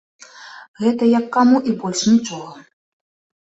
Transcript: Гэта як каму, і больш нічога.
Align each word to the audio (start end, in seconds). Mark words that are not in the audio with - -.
Гэта 0.85 1.11
як 1.19 1.29
каму, 1.37 1.57
і 1.69 1.77
больш 1.85 2.01
нічога. 2.13 2.51